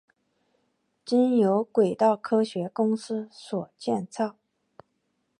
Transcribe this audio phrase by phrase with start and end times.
[1.05, 4.35] 经由轨道科学公司所建造。